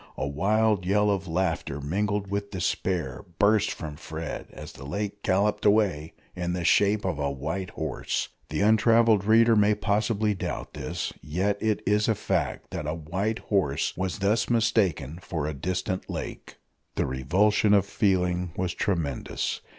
[0.17, 5.63] A wild yell of laughter mingled with despair burst from Fred as the lake galloped
[5.63, 8.29] away in the shape of a white horse!
[8.49, 11.13] The untravelled reader may possibly doubt this.
[11.21, 16.09] Yet it is a fact that a white horse was thus mistaken for a distant
[16.09, 16.55] lake!
[16.95, 19.61] The revulsion of feeling was tremendous.